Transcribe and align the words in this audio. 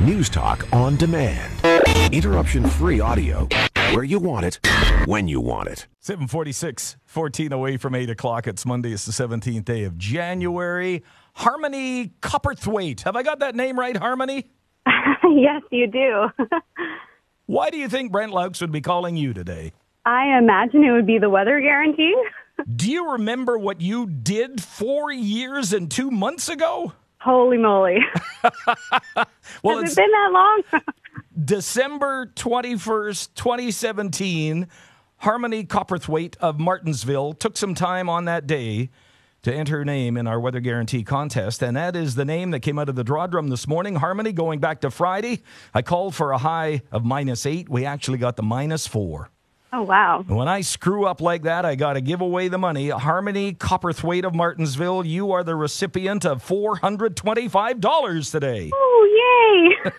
News 0.00 0.30
Talk 0.30 0.66
on 0.72 0.96
demand. 0.96 1.52
Interruption 2.10 2.66
free 2.66 3.00
audio 3.00 3.46
where 3.92 4.02
you 4.02 4.18
want 4.18 4.46
it, 4.46 4.58
when 5.04 5.28
you 5.28 5.42
want 5.42 5.68
it. 5.68 5.88
746, 5.98 6.96
14 7.04 7.52
away 7.52 7.76
from 7.76 7.94
8 7.94 8.08
o'clock. 8.08 8.46
It's 8.46 8.64
Monday. 8.64 8.94
It's 8.94 9.04
the 9.04 9.12
17th 9.12 9.66
day 9.66 9.84
of 9.84 9.98
January. 9.98 11.02
Harmony 11.34 12.14
Copperthwaite. 12.22 13.02
Have 13.02 13.14
I 13.14 13.22
got 13.22 13.40
that 13.40 13.54
name 13.54 13.78
right, 13.78 13.94
Harmony? 13.94 14.50
yes, 14.86 15.60
you 15.70 15.86
do. 15.86 16.28
Why 17.46 17.68
do 17.68 17.76
you 17.76 17.90
think 17.90 18.10
Brent 18.10 18.32
Loucks 18.32 18.62
would 18.62 18.72
be 18.72 18.80
calling 18.80 19.18
you 19.18 19.34
today? 19.34 19.74
I 20.06 20.38
imagine 20.38 20.82
it 20.82 20.92
would 20.92 21.06
be 21.06 21.18
the 21.18 21.28
weather 21.28 21.60
guarantee. 21.60 22.14
Do 22.76 22.90
you 22.90 23.12
remember 23.12 23.58
what 23.58 23.80
you 23.80 24.06
did 24.06 24.62
four 24.62 25.12
years 25.12 25.72
and 25.72 25.90
two 25.90 26.10
months 26.10 26.48
ago? 26.48 26.92
Holy 27.20 27.58
moly. 27.58 27.98
Well, 29.62 29.78
Has 29.80 29.90
it's 29.90 29.92
it 29.92 29.96
been 29.96 30.10
that 30.10 30.30
long? 30.32 30.82
December 31.44 32.26
21st, 32.34 33.34
2017. 33.34 34.66
Harmony 35.18 35.64
Copperthwaite 35.64 36.36
of 36.38 36.56
Martensville 36.56 37.38
took 37.38 37.58
some 37.58 37.74
time 37.74 38.08
on 38.08 38.24
that 38.24 38.46
day 38.46 38.88
to 39.42 39.54
enter 39.54 39.78
her 39.78 39.84
name 39.84 40.16
in 40.16 40.26
our 40.26 40.40
weather 40.40 40.60
guarantee 40.60 41.02
contest. 41.02 41.62
And 41.62 41.76
that 41.76 41.94
is 41.94 42.14
the 42.14 42.24
name 42.24 42.52
that 42.52 42.60
came 42.60 42.78
out 42.78 42.88
of 42.88 42.94
the 42.94 43.04
draw 43.04 43.26
drum 43.26 43.48
this 43.48 43.68
morning. 43.68 43.96
Harmony 43.96 44.32
going 44.32 44.60
back 44.60 44.80
to 44.82 44.90
Friday. 44.90 45.42
I 45.74 45.82
called 45.82 46.14
for 46.14 46.32
a 46.32 46.38
high 46.38 46.82
of 46.90 47.04
minus 47.04 47.44
eight. 47.44 47.68
We 47.68 47.84
actually 47.84 48.18
got 48.18 48.36
the 48.36 48.42
minus 48.42 48.86
four. 48.86 49.30
Oh, 49.72 49.82
wow. 49.82 50.24
When 50.26 50.48
I 50.48 50.62
screw 50.62 51.06
up 51.06 51.20
like 51.20 51.42
that, 51.42 51.64
I 51.64 51.76
got 51.76 51.92
to 51.92 52.00
give 52.00 52.20
away 52.20 52.48
the 52.48 52.58
money. 52.58 52.88
Harmony 52.88 53.54
Copperthwaite 53.54 54.24
of 54.24 54.32
Martensville, 54.32 55.06
you 55.06 55.30
are 55.30 55.44
the 55.44 55.54
recipient 55.54 56.24
of 56.24 56.44
$425 56.44 58.32
today. 58.32 58.70
Oh, 58.74 59.78
yay. 59.84 59.90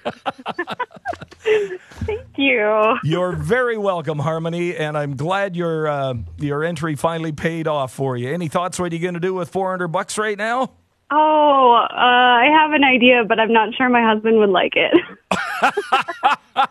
Thank 2.06 2.28
you. 2.38 2.96
You're 3.04 3.32
very 3.32 3.78
welcome, 3.78 4.20
Harmony, 4.20 4.76
and 4.76 4.98
I'm 4.98 5.16
glad 5.16 5.56
your 5.56 5.88
uh, 5.88 6.16
your 6.38 6.64
entry 6.64 6.96
finally 6.96 7.32
paid 7.32 7.68
off 7.68 7.94
for 7.94 8.18
you. 8.18 8.30
Any 8.34 8.48
thoughts 8.50 8.78
what 8.80 8.92
you're 8.92 9.02
going 9.02 9.14
to 9.14 9.20
do 9.20 9.34
with 9.34 9.50
400 9.50 9.88
bucks 9.88 10.18
right 10.18 10.38
now? 10.38 10.74
Oh, 11.12 11.74
uh, 11.76 11.96
I 11.96 12.46
have 12.52 12.72
an 12.72 12.84
idea, 12.84 13.24
but 13.28 13.40
I'm 13.40 13.52
not 13.52 13.74
sure 13.76 13.90
my 13.90 14.02
husband 14.02 14.38
would 14.38 14.50
like 14.50 14.74
it. 14.76 14.94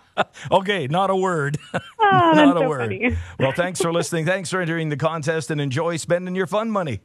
Okay, 0.50 0.86
not 0.86 1.10
a 1.10 1.16
word. 1.16 1.58
Oh, 2.12 2.32
not 2.34 2.56
a 2.56 2.60
so 2.60 2.68
word. 2.68 2.80
funny. 2.80 3.16
Well, 3.38 3.52
thanks 3.52 3.80
for 3.80 3.92
listening. 3.92 4.26
Thanks 4.26 4.50
for 4.50 4.60
entering 4.60 4.88
the 4.88 4.96
contest 4.96 5.50
and 5.50 5.60
enjoy 5.60 5.96
spending 5.96 6.34
your 6.34 6.48
fun 6.48 6.70
money. 6.70 7.00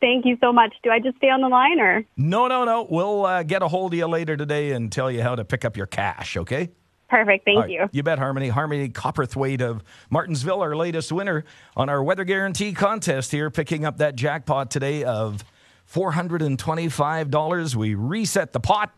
Thank 0.00 0.26
you 0.26 0.36
so 0.40 0.52
much. 0.52 0.72
Do 0.84 0.90
I 0.90 1.00
just 1.00 1.16
stay 1.16 1.28
on 1.28 1.40
the 1.40 1.48
line 1.48 1.80
or? 1.80 2.04
No, 2.16 2.46
no, 2.46 2.64
no. 2.64 2.86
We'll 2.88 3.26
uh, 3.26 3.42
get 3.42 3.62
a 3.62 3.68
hold 3.68 3.94
of 3.94 3.98
you 3.98 4.06
later 4.06 4.36
today 4.36 4.72
and 4.72 4.92
tell 4.92 5.10
you 5.10 5.22
how 5.22 5.34
to 5.34 5.44
pick 5.44 5.64
up 5.64 5.76
your 5.76 5.86
cash, 5.86 6.36
okay? 6.36 6.70
Perfect. 7.08 7.44
Thank 7.44 7.60
right, 7.60 7.70
you. 7.70 7.88
You 7.92 8.02
bet, 8.02 8.18
Harmony. 8.18 8.48
Harmony 8.48 8.88
Copperthwaite 8.88 9.60
of 9.60 9.82
Martensville, 10.12 10.60
our 10.60 10.76
latest 10.76 11.10
winner 11.10 11.44
on 11.76 11.88
our 11.88 12.02
weather 12.02 12.24
guarantee 12.24 12.72
contest 12.72 13.30
here, 13.32 13.50
picking 13.50 13.84
up 13.84 13.98
that 13.98 14.14
jackpot 14.14 14.70
today 14.70 15.04
of 15.04 15.44
$425. 15.92 17.74
We 17.74 17.94
reset 17.94 18.52
the 18.52 18.60
pot. 18.60 18.92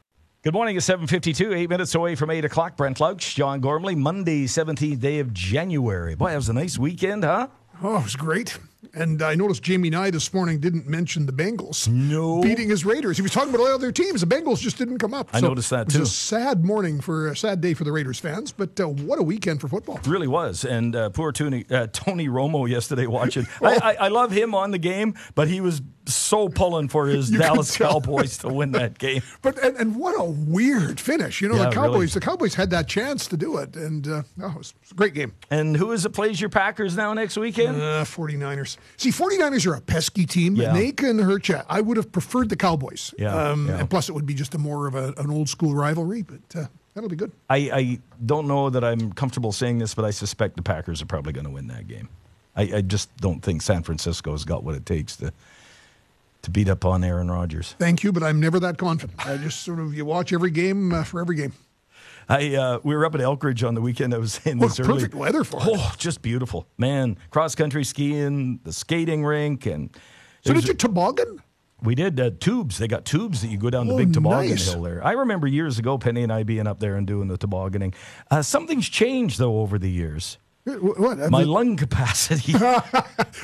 Good 0.47 0.55
morning. 0.55 0.77
It's 0.77 0.87
752, 0.87 1.55
eight 1.55 1.69
minutes 1.69 1.97
away 1.97 2.15
from 2.15 2.31
8 2.31 2.45
o'clock. 2.45 2.77
Brent 2.77 2.99
Loucks, 2.99 3.35
John 3.35 3.59
Gormley, 3.59 3.97
Monday, 3.97 4.45
17th 4.45 5.01
day 5.01 5.19
of 5.19 5.35
January. 5.35 6.15
Boy, 6.15 6.31
that 6.31 6.37
was 6.37 6.49
a 6.49 6.53
nice 6.53 6.79
weekend, 6.79 7.25
huh? 7.25 7.49
Oh, 7.83 7.99
it 7.99 8.05
was 8.05 8.15
great. 8.15 8.57
And 8.95 9.23
I 9.23 9.35
noticed 9.35 9.65
Jamie 9.65 9.91
Nye 9.91 10.13
this 10.13 10.33
morning 10.33 10.61
didn't 10.61 10.87
mention 10.87 11.27
the 11.27 11.33
Bengals. 11.33 11.89
No. 11.89 12.43
Beating 12.43 12.69
his 12.69 12.85
Raiders. 12.85 13.17
He 13.17 13.23
was 13.23 13.33
talking 13.33 13.49
about 13.49 13.63
all 13.63 13.67
the 13.67 13.75
other 13.75 13.91
teams. 13.91 14.21
The 14.21 14.27
Bengals 14.29 14.61
just 14.61 14.79
didn't 14.79 14.99
come 14.99 15.15
up. 15.15 15.31
I 15.33 15.41
noticed 15.41 15.71
that, 15.71 15.81
it 15.81 15.87
was 15.87 15.95
too. 15.95 16.03
a 16.03 16.07
sad 16.07 16.65
morning 16.65 17.01
for 17.01 17.27
a 17.27 17.37
sad 17.37 17.61
day 17.61 17.75
for 17.75 17.83
the 17.83 17.91
Raiders 17.91 18.21
fans, 18.21 18.53
but 18.53 18.79
uh, 18.79 18.87
what 18.87 19.19
a 19.19 19.25
weekend 19.25 19.61
for 19.61 19.67
football. 19.67 19.97
It 19.97 20.07
really 20.07 20.29
was. 20.29 20.65
And 20.65 20.95
uh, 20.95 21.11
poor 21.11 21.33
Tony, 21.33 21.67
uh, 21.73 21.89
Tony 21.93 22.29
Romo 22.29 22.69
yesterday 22.69 23.09
watching. 23.09 23.49
I, 23.63 23.75
I, 23.83 23.95
I 23.95 24.09
love 24.09 24.31
him 24.31 24.55
on 24.55 24.71
the 24.71 24.79
game, 24.79 25.15
but 25.35 25.49
he 25.49 25.61
was 25.61 25.83
so 26.07 26.49
pulling 26.49 26.89
for 26.89 27.07
his 27.07 27.31
You 27.33 27.39
Dallas. 27.39 27.77
Cowboys 27.77 28.39
to 28.39 28.49
win 28.49 28.73
that 28.73 28.99
game. 28.99 29.23
But 29.43 29.59
and, 29.63 29.77
and 29.77 29.97
what 29.97 30.19
a 30.19 30.25
weird 30.25 31.01
finish. 31.01 31.41
You 31.41 31.49
know, 31.49 31.57
Yeah, 31.57 31.65
the 31.69 31.75
Cowboys 31.75 31.93
really. 31.95 32.07
the 32.07 32.21
Cowboys 32.21 32.55
had 32.55 32.71
that 32.71 32.89
chance 32.89 33.27
to 33.29 33.37
do 33.37 33.59
it. 33.59 33.77
And 33.77 34.07
uh, 34.09 34.23
oh, 34.43 34.51
it 34.51 34.57
was 34.59 34.75
a 34.91 34.95
great 34.95 35.15
game. 35.15 35.33
And 35.51 35.77
who 35.77 35.93
is 35.93 36.05
it 36.07 36.11
plays 36.11 36.41
your 36.41 36.51
Packers 36.51 36.97
now 36.97 37.13
next 37.13 37.37
weekend? 37.37 37.77
Uh, 37.81 38.05
49ers. 38.05 38.77
See, 38.97 39.11
49ers 39.11 39.67
are 39.67 39.75
a 39.75 39.81
pesky 39.81 40.27
team, 40.27 40.57
Yeah. 40.57 40.69
and 40.69 40.77
they 40.77 40.93
can 40.93 41.19
hurt 41.19 41.49
you. 41.49 41.61
I 41.69 41.81
would 41.81 41.97
have 41.97 42.13
preferred 42.13 42.49
the 42.49 42.57
Cowboys. 42.57 43.15
Yeah, 43.19 43.35
Um, 43.35 43.69
yeah. 43.69 43.79
And 43.81 43.91
plus, 43.91 44.09
it 44.09 44.13
would 44.13 44.27
be 44.27 44.35
just 44.35 44.55
a 44.55 44.59
more 44.59 44.87
of 44.87 44.95
a, 44.95 45.13
an 45.19 45.31
old 45.31 45.49
school 45.49 45.75
rivalry, 45.75 46.23
but 46.23 46.41
uh, 46.61 46.67
that'll 46.95 47.11
be 47.11 47.17
good. 47.17 47.33
I, 47.51 47.57
I 47.73 47.99
don't 48.25 48.47
know 48.47 48.71
that 48.71 48.85
I'm 48.85 49.13
comfortable 49.13 49.53
saying 49.53 49.79
this, 49.79 49.95
but 49.95 50.05
I 50.05 50.11
suspect 50.11 50.57
the 50.57 50.63
Packers 50.63 51.03
are 51.03 51.07
probably 51.07 51.33
going 51.33 51.47
to 51.47 51.51
win 51.53 51.67
that 51.69 51.87
game. 51.89 52.09
I, 52.59 52.63
I 52.77 52.81
just 52.81 53.15
don't 53.19 53.41
think 53.43 53.61
San 53.61 53.83
Francisco's 53.83 54.45
got 54.47 54.65
what 54.65 54.75
it 54.75 54.87
takes 54.87 55.17
to 55.17 55.31
to 56.47 56.51
beat 56.51 56.69
up 56.69 56.85
on 56.85 57.05
Aaron 57.05 57.31
Rodgers. 57.31 57.75
Thank 57.79 58.03
you, 58.03 58.13
but 58.13 58.23
I'm 58.23 58.41
never 58.41 58.59
that 58.61 58.79
confident. 58.79 59.25
I 59.27 59.37
just 59.37 59.63
sort 59.63 59.79
of 59.81 59.95
you 59.95 60.05
watch 60.05 60.33
every 60.33 60.51
game 60.51 60.93
uh, 60.95 61.05
for 61.05 61.21
every 61.21 61.37
game. 61.37 61.53
I 62.29 62.55
uh, 62.55 62.79
we 62.83 62.95
were 62.95 63.05
up 63.05 63.15
at 63.15 63.21
Elkridge 63.21 63.67
on 63.67 63.75
the 63.75 63.81
weekend. 63.81 64.15
I 64.15 64.19
was 64.19 64.35
saying 64.35 64.59
Well, 64.59 64.69
this 64.69 64.81
early. 64.81 64.95
perfect 64.95 65.15
weather 65.15 65.45
for 65.45 65.59
it. 65.61 65.67
Oh, 65.67 65.93
just 65.99 66.23
beautiful, 66.23 66.67
man! 66.79 67.19
Cross 67.31 67.55
country 67.57 67.85
skiing, 67.85 68.59
the 68.65 68.73
skating 68.73 69.25
rink, 69.25 69.67
and 69.67 69.91
So 70.45 70.53
did 70.53 70.67
you 70.67 70.75
toboggan? 70.75 71.43
We 71.83 71.95
did 71.95 72.19
uh, 72.19 72.31
tubes. 72.41 72.79
They 72.79 72.89
got 72.89 73.05
tubes 73.05 73.43
that 73.43 73.49
you 73.49 73.59
go 73.59 73.69
down 73.71 73.87
the 73.87 73.95
Oh, 73.95 73.99
big 73.99 74.13
toboggan 74.13 74.51
nice. 74.51 74.73
hill 74.73 74.83
there. 74.83 75.05
I 75.05 75.13
remember 75.13 75.47
years 75.47 75.79
ago, 75.79 75.99
Penney 75.99 76.23
and 76.23 76.33
I 76.33 76.43
being 76.43 76.67
up 76.67 76.81
there 76.81 76.97
and 76.97 77.07
doing 77.07 77.29
the 77.29 77.37
tobogganing. 77.37 77.93
Uh, 78.31 78.41
something's 78.43 78.89
changed 78.89 79.39
though 79.39 79.59
over 79.61 79.79
the 79.79 79.91
years. 79.91 80.39
Wh- 80.67 80.99
What? 81.01 81.31
My 81.31 81.43
lung 81.45 81.77
capacity 81.77 82.53
so 82.53 82.83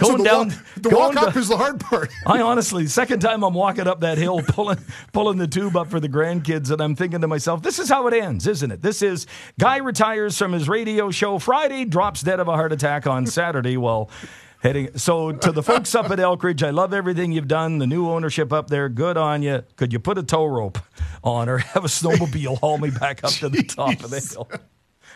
going 0.01 0.19
the 0.19 0.25
down. 0.25 0.49
walk, 0.49 0.59
the 0.77 0.91
going 0.91 1.15
walk 1.15 1.17
up 1.29 1.33
to- 1.35 1.39
is 1.39 1.49
the 1.49 1.57
hard 1.57 1.79
part. 1.81 2.11
I 2.27 2.41
honestly, 2.41 2.87
second 2.89 3.21
time 3.21 3.43
I'm 3.45 3.55
walking 3.55 3.87
up 3.87 4.01
that 4.01 4.19
hill, 4.19 4.43
pulling 4.43 4.79
pulling 5.13 5.39
the 5.39 5.47
tube 5.47 5.77
up 5.77 5.89
for 5.89 6.01
the 6.01 6.09
grandkids, 6.09 6.71
and 6.71 6.81
I'm 6.81 6.97
thinking 6.97 7.21
to 7.21 7.29
myself, 7.29 7.63
this 7.63 7.79
is 7.79 7.89
how 7.89 8.07
it 8.09 8.15
ends, 8.15 8.47
isn't 8.47 8.71
it? 8.71 8.83
This 8.83 9.03
is 9.03 9.27
guy 9.59 9.77
retires 9.77 10.37
from 10.37 10.53
his 10.53 10.69
radio 10.69 11.11
show 11.11 11.39
Friday, 11.39 11.85
drops 11.85 12.23
dead 12.23 12.41
of 12.41 12.49
a 12.49 12.53
heart 12.53 12.73
attack 12.73 13.07
on 13.07 13.27
Saturday. 13.27 13.77
Well, 13.77 14.11
heading 14.61 14.97
so 14.99 15.31
to 15.33 15.53
the 15.53 15.63
folks 15.63 15.95
up 15.95 16.11
at 16.11 16.19
Elkridge, 16.19 16.63
I 16.67 16.71
love 16.71 16.93
everything 16.93 17.31
you've 17.33 17.49
done. 17.49 17.79
The 17.79 17.87
new 17.87 18.09
ownership 18.11 18.53
up 18.53 18.69
there, 18.69 18.89
good 18.89 19.17
on 19.17 19.43
you. 19.43 19.63
Could 19.77 19.93
you 19.93 19.99
put 20.01 20.19
a 20.19 20.23
tow 20.25 20.47
rope 20.47 20.79
on 21.23 21.49
or 21.49 21.59
have 21.59 21.85
a 21.85 21.89
snowmobile 21.89 22.59
haul 22.59 22.79
me 22.79 22.91
back 22.91 23.23
up 23.25 23.31
to 23.35 23.49
the 23.49 23.63
top 23.63 24.03
of 24.03 24.11
the 24.11 24.19
hill? 24.21 24.49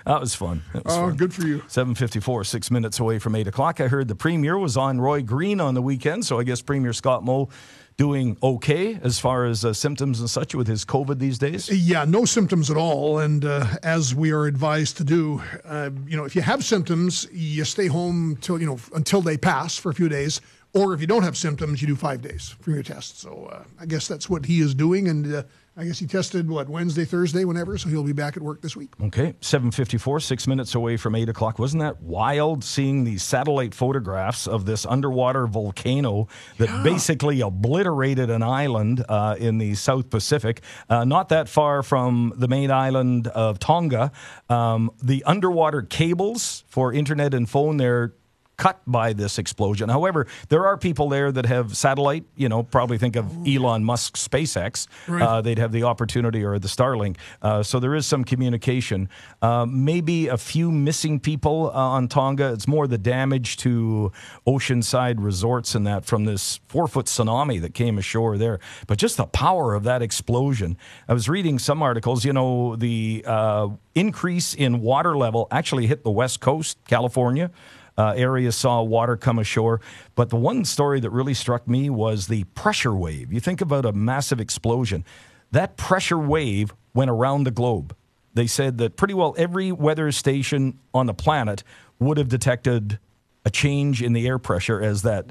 That 0.05 0.21
was 0.21 0.35
fun. 0.35 0.63
That 0.73 0.85
was 0.85 0.95
Oh, 0.95 1.09
fun. 1.09 1.17
good 1.17 1.33
for 1.35 1.43
you. 1.47 1.63
754, 1.69 2.45
six 2.45 2.71
minutes 2.71 3.01
away 3.01 3.19
from 3.19 3.35
8 3.35 3.47
o'clock. 3.49 3.81
I 3.81 3.89
heard 3.89 4.09
the 4.09 4.15
Premier 4.15 4.59
was 4.59 4.77
on 4.77 5.01
Roy 5.01 5.23
Green 5.23 5.61
on 5.61 5.75
the 5.75 5.83
weekend, 5.83 6.25
so 6.25 6.39
I 6.39 6.45
guess 6.45 6.61
Premier 6.63 6.93
Scott 6.93 7.25
Moe 7.25 7.49
doing 7.97 8.37
okay 8.43 8.99
as 9.03 9.19
far 9.19 9.47
as 9.47 9.65
uh, 9.65 9.73
symptoms 9.73 10.21
and 10.21 10.29
such 10.29 10.55
with 10.55 10.67
his 10.69 10.85
COVID 10.85 11.19
these 11.19 11.39
days. 11.39 11.71
Yeah, 11.71 12.05
no 12.05 12.27
symptoms 12.27 12.71
at 12.71 12.77
all. 12.77 13.19
And 13.21 13.43
uh, 13.45 13.67
as 13.83 14.15
we 14.15 14.33
are 14.33 14.45
advised 14.47 14.99
to 14.99 15.05
do, 15.05 15.43
uh, 15.65 15.89
you 16.07 16.17
know, 16.17 16.25
if 16.25 16.37
you 16.37 16.43
have 16.43 16.63
symptoms, 16.63 17.27
you 17.33 17.65
stay 17.65 17.87
home 17.87 18.37
till 18.43 18.61
you 18.61 18.67
know 18.67 18.79
until 18.95 19.23
they 19.23 19.39
pass 19.39 19.77
for 19.79 19.91
a 19.91 19.95
few 19.95 20.09
days. 20.11 20.41
Or 20.77 20.93
if 20.93 21.01
you 21.01 21.07
don't 21.07 21.23
have 21.23 21.39
symptoms, 21.39 21.81
you 21.81 21.89
do 21.89 21.97
five 21.97 22.21
days 22.21 22.55
from 22.61 22.75
your 22.75 22.83
test. 22.83 23.19
So 23.19 23.49
uh, 23.51 23.65
I 23.81 23.87
guess 23.87 24.07
that's 24.07 24.29
what 24.29 24.45
he 24.45 24.61
is 24.61 24.75
doing. 24.75 25.09
And 25.09 25.35
uh, 25.35 25.43
I 25.75 25.85
guess 25.85 25.99
he 25.99 26.07
tested 26.07 26.51
what 26.51 26.69
Wednesday, 26.69 27.07
Thursday, 27.07 27.47
whenever. 27.47 27.79
So 27.79 27.89
he'll 27.89 28.03
be 28.03 28.13
back 28.13 28.37
at 28.37 28.43
work 28.43 28.61
this 28.61 28.77
week. 28.77 28.91
Okay, 29.03 29.35
754, 29.41 30.21
six 30.21 30.47
minutes 30.47 30.75
away 30.75 30.99
from 30.99 31.15
8 31.15 31.31
o'clock. 31.31 31.59
Wasn't 31.59 31.81
that 31.81 32.03
wild 32.03 32.63
seeing 32.63 33.05
these 33.05 33.23
satellite 33.23 33.75
photographs 33.75 34.47
of 34.47 34.67
this 34.67 34.85
underwater 34.85 35.47
volcano 35.47 36.29
that 36.59 36.85
basically 36.85 37.41
obliterated 37.41 38.29
an 38.29 38.43
island 38.43 39.03
uh, 39.09 39.37
in 39.39 39.57
the 39.57 39.75
South 39.77 40.11
Pacific, 40.11 40.61
uh, 40.91 41.07
not 41.07 41.31
that 41.31 41.49
far 41.49 41.83
from 41.83 42.35
the 42.37 42.49
main 42.49 42.71
island 42.71 43.29
of 43.29 43.59
Tonga? 43.59 44.13
Um, 44.51 44.91
the 45.03 45.25
underwater 45.25 45.81
cables 45.81 46.65
for 46.69 46.93
internet 46.93 47.33
and 47.33 47.49
phone 47.49 47.79
there 47.79 48.13
cut 48.57 48.81
by 48.87 49.13
this 49.13 49.39
explosion. 49.39 49.89
However, 49.89 50.27
there 50.49 50.67
are 50.67 50.77
people 50.77 51.09
there 51.09 51.31
that 51.31 51.47
have 51.47 51.77
satellite, 51.77 52.25
you 52.37 52.49
know, 52.49 52.63
probably 52.63 52.99
think 52.99 53.17
of 53.17 53.47
Elon 53.47 53.85
Musk 53.85 54.17
SpaceX. 54.17 54.87
Uh, 55.23 55.41
they'd 55.41 55.59
have 55.59 55.73
the 55.73 55.83
opportunity 55.83 56.43
or 56.43 56.59
the 56.59 56.69
Starlink. 56.69 57.17
Uh, 57.43 57.63
so 57.63 57.79
there 57.79 57.95
is 57.95 58.07
some 58.07 58.25
communication. 58.25 59.09
Uh, 59.43 59.67
maybe 59.67 60.29
a 60.29 60.39
few 60.39 60.71
missing 60.73 61.21
people 61.21 61.71
uh, 61.75 61.79
on 61.79 62.09
Tonga. 62.09 62.53
It's 62.53 62.67
more 62.67 62.87
the 62.87 62.99
damage 62.99 63.59
to 63.59 64.11
oceanside 64.47 65.17
resorts 65.19 65.75
and 65.75 65.87
that 65.87 66.05
from 66.05 66.25
this 66.25 66.61
four 66.69 66.89
foot 66.89 67.07
tsunami 67.07 67.61
that 67.61 67.75
came 67.75 67.99
ashore 67.99 68.39
there. 68.39 68.59
But 68.87 68.99
just 68.99 69.19
the 69.19 69.27
power 69.27 69.75
of 69.75 69.85
that 69.85 70.01
explosion. 70.01 70.79
I 71.09 71.13
was 71.13 71.29
reading 71.29 71.59
some 71.59 71.83
articles, 71.83 72.25
you 72.25 72.33
know, 72.33 72.77
the 72.77 73.23
uh, 73.27 73.69
increase 73.95 74.55
in 74.55 74.81
water 74.81 75.17
level 75.17 75.47
actually 75.51 75.87
hit 75.87 76.05
the 76.05 76.11
West 76.11 76.41
Coast, 76.41 76.79
California 76.89 77.51
uh, 77.99 78.15
areas 78.17 78.57
saw 78.57 78.83
water 78.83 79.17
come 79.17 79.39
ashore. 79.39 79.81
But 80.15 80.31
the 80.31 80.37
one 80.37 80.65
story 80.65 81.01
that 81.01 81.11
really 81.11 81.35
struck 81.35 81.67
me 81.67 81.91
was 81.91 82.27
the 82.27 82.45
pressure 82.55 82.95
wave. 82.95 83.33
You 83.33 83.41
think 83.41 83.61
about 83.61 83.85
a 83.85 83.93
massive 83.93 84.41
explosion. 84.41 85.05
That 85.53 85.77
pressure 85.77 86.19
wave 86.19 86.75
went 86.95 87.11
around 87.11 87.45
the 87.45 87.51
globe. 87.51 87.95
they 88.35 88.47
said 88.47 88.77
that 88.79 88.97
pretty 88.97 89.15
well 89.15 89.35
every 89.39 89.73
weather 89.73 90.13
station 90.13 90.79
on 90.93 91.07
the 91.07 91.15
planet 91.15 91.65
would 91.99 92.19
have 92.19 92.29
detected 92.29 92.99
a 93.47 93.51
change 93.51 94.03
in 94.03 94.13
the 94.13 94.27
air 94.27 94.39
pressure 94.39 94.83
as 94.83 95.03
that 95.03 95.25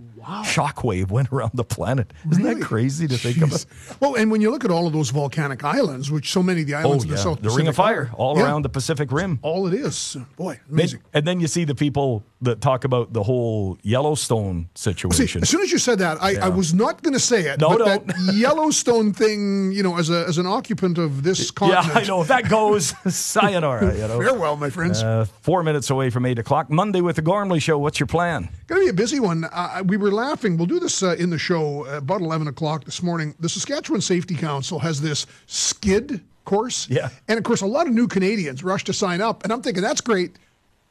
shockwave 0.44 1.12
went 1.12 1.32
around 1.32 1.52
the 1.54 1.64
planet. 1.64 2.12
Isn't 2.32 2.44
Really? 2.44 2.60
that 2.60 2.66
crazy 2.66 3.08
to 3.08 3.18
think 3.18 3.38
of? 3.44 3.50
Jeez. 3.50 3.66
Well, 4.00 4.16
and 4.16 4.32
when 4.32 4.42
you 4.42 4.50
look 4.50 4.66
at 4.66 4.72
all 4.72 4.88
of 4.88 4.94
those 4.94 5.10
volcanic 5.12 5.64
islands, 5.64 6.10
which 6.10 6.32
so 6.32 6.42
many 6.42 6.62
of 6.62 6.68
the 6.68 6.74
Oh, 6.76 6.80
islands 6.80 7.04
in 7.04 7.10
yeah. 7.12 7.16
the 7.18 7.22
South 7.22 7.42
The 7.42 7.50
Ring 7.52 7.68
of 7.68 7.76
Fire 7.76 8.10
all 8.16 8.38
yeah, 8.38 8.46
around 8.46 8.64
the 8.64 8.70
Pacific 8.70 9.12
Rim. 9.12 9.38
all 9.44 9.68
it 9.68 9.74
is. 9.74 10.18
Boy, 10.38 10.60
Then- 10.68 10.74
amazing. 10.80 11.00
and 11.14 11.28
then 11.28 11.40
you 11.40 11.48
see 11.48 11.64
the 11.66 11.76
people 11.76 12.24
that 12.42 12.62
talk 12.62 12.84
about 12.86 13.14
the 13.14 13.24
whole 13.24 13.78
Yellowstone 13.84 14.70
situation. 14.76 15.42
See, 15.42 15.44
as 15.44 15.50
soon 15.50 15.62
as 15.62 15.72
you 15.72 15.78
said 15.78 16.00
that, 16.00 16.18
I, 16.22 16.36
I 16.38 16.50
was 16.50 16.74
not 16.74 17.02
going 17.04 17.14
to 17.14 17.20
say 17.20 17.42
it. 17.42 17.60
No, 17.60 17.70
but 17.70 17.78
don't. 17.80 18.08
that 18.08 18.34
Yellowstone 18.36 19.14
thing, 19.14 19.72
you 19.72 19.84
know, 19.84 19.98
as 19.98 20.10
a 20.10 20.26
as 20.28 20.38
an 20.38 20.46
occupant 20.46 20.98
of 20.98 21.24
this 21.24 21.52
continent. 21.52 21.88
yeah. 21.96 22.02
I 22.02 22.04
know. 22.06 22.22
If 22.22 22.28
that 22.30 22.50
goes, 22.50 22.94
sayonara, 23.08 23.94
you 23.96 24.00
know. 24.08 24.20
Farewell, 24.20 24.58
my 24.58 24.70
friends. 24.70 25.02
Uh, 25.04 25.26
four 25.42 25.64
minutes 25.64 25.90
away 25.90 26.10
from 26.10 26.26
8 26.26 26.40
o'clock. 26.40 26.70
Monday 26.70 27.02
with 27.02 27.16
the 27.16 27.22
Gormley 27.22 27.60
Show. 27.60 27.78
What's 27.78 28.00
your 28.00 28.05
plan? 28.08 28.50
Going 28.68 28.82
to 28.82 28.86
be 28.86 28.90
a 28.90 28.94
busy 28.94 29.20
one. 29.20 29.46
Uh, 29.46 29.84
we 29.86 29.98
were 29.98 30.12
laughing. 30.12 30.58
We'll 30.58 30.68
do 30.68 30.80
this 30.80 31.04
uh, 31.04 31.16
in 31.18 31.30
the 31.30 31.38
show 31.38 31.86
uh, 31.86 31.98
about 31.98 32.22
11 32.22 32.48
o'clock 32.48 32.86
this 32.86 33.02
morning. 33.04 33.36
The 33.40 33.50
Saskatchewan 33.50 34.02
Safety 34.02 34.36
Council 34.36 34.80
has 34.80 35.02
this 35.02 35.26
skid 35.48 36.22
course. 36.46 36.90
Yeah. 36.90 37.10
And 37.28 37.38
of 37.38 37.44
course, 37.44 37.62
a 37.62 37.66
lot 37.66 37.88
of 37.88 37.94
new 37.94 38.08
Canadians 38.08 38.64
rush 38.64 38.84
to 38.86 38.94
sign 38.94 39.22
up. 39.22 39.44
And 39.44 39.52
I'm 39.52 39.62
thinking, 39.62 39.84
that's 39.84 40.02
great. 40.02 40.38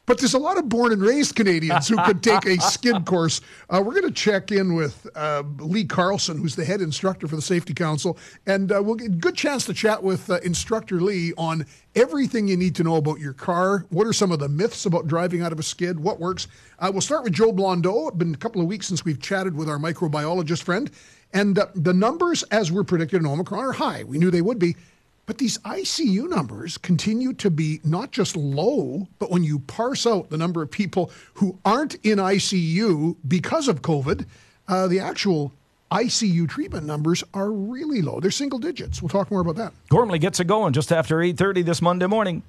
But 0.07 0.19
there's 0.19 0.35
a 0.35 0.39
lot 0.39 0.59
of 0.59 0.69
born 0.69 0.93
and 0.93 1.01
raised 1.01 1.35
Canadians 1.35 1.89
who 1.89 1.97
could 2.05 2.23
take 2.23 2.45
a 2.45 2.61
skid 2.61 3.05
course. 3.07 3.41
Uh, 3.71 3.83
we're 3.85 3.95
going 3.95 4.07
to 4.07 4.13
check 4.13 4.53
in 4.53 4.75
with 4.75 5.07
uh, 5.15 5.43
Lee 5.59 5.85
Carlson, 5.85 6.37
who's 6.37 6.55
the 6.55 6.65
head 6.65 6.83
instructor 6.83 7.27
for 7.27 7.37
the 7.37 7.43
Safety 7.43 7.73
Council, 7.73 8.19
and 8.47 8.71
uh, 8.71 8.83
we'll 8.83 8.97
get 8.97 9.07
a 9.07 9.11
good 9.11 9.35
chance 9.35 9.65
to 9.65 9.73
chat 9.73 10.03
with 10.03 10.29
uh, 10.29 10.41
Instructor 10.43 11.01
Lee 11.01 11.33
on 11.39 11.65
everything 11.95 12.49
you 12.49 12.57
need 12.57 12.75
to 12.75 12.85
know 12.85 12.97
about 12.97 13.19
your 13.19 13.33
car. 13.33 13.87
What 13.89 14.07
are 14.07 14.13
some 14.13 14.31
of 14.31 14.41
the 14.41 14.49
myths 14.49 14.85
about 14.85 15.07
driving 15.07 15.41
out 15.41 15.53
of 15.53 15.59
a 15.59 15.63
skid? 15.63 15.99
What 15.99 16.21
works? 16.21 16.49
Uh, 16.79 16.91
we'll 16.93 17.01
start 17.01 17.25
with 17.25 17.33
Joe 17.33 17.53
Blondeau. 17.53 18.09
It's 18.09 18.17
been 18.19 18.35
a 18.35 18.39
couple 18.39 18.61
of 18.61 18.67
weeks 18.67 18.87
since 18.87 19.07
we've 19.07 19.21
chatted 19.21 19.57
with 19.57 19.71
our 19.71 19.79
microbiologist 19.79 20.65
friend, 20.65 20.91
and 21.33 21.59
uh, 21.59 21.69
the 21.75 21.95
numbers, 21.95 22.43
as 22.45 22.71
were 22.71 22.85
predicted 22.85 23.23
in 23.23 23.27
Omicron, 23.27 23.65
are 23.65 23.73
high. 23.73 24.05
We 24.05 24.19
knew 24.19 24.31
they 24.31 24.43
would 24.43 24.59
be. 24.59 24.77
But 25.27 25.39
these 25.39 25.59
ICU 25.59 26.29
numbers 26.29 26.77
continue 26.77 27.33
to 27.35 27.51
be 27.51 27.81
not 27.83 28.11
just 28.11 28.37
low, 28.37 29.09
but 29.19 29.31
when 29.31 29.43
you 29.43 29.61
parse 29.61 30.07
out 30.07 30.29
the 30.31 30.37
number 30.37 30.61
of 30.63 30.71
people 30.71 31.11
who 31.35 31.59
aren't 31.65 31.95
in 32.05 32.19
ICU 32.19 33.17
because 33.27 33.69
of 33.69 33.83
COVID, 33.83 34.27
uh, 34.69 34.87
the 34.87 35.01
actual 35.01 35.53
ICU 35.91 36.49
treatment 36.49 36.87
numbers 36.87 37.23
are 37.33 37.51
really 37.51 38.03
low. 38.03 38.21
They're 38.21 38.31
single 38.31 38.59
digits. 38.59 39.01
We'll 39.01 39.09
talk 39.09 39.31
more 39.31 39.41
about 39.41 39.57
that. 39.57 39.73
Gormley 39.89 40.19
gets 40.19 40.41
it 40.41 40.47
going 40.47 40.73
just 40.73 40.93
after 40.93 41.19
8.30 41.19 41.65
this 41.65 41.81
Monday 41.81 42.07
morning. 42.07 42.43